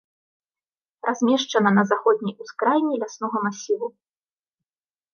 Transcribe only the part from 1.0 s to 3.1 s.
Размешчана на заходняй ускраіне